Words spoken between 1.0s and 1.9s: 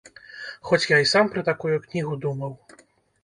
і сам пра такую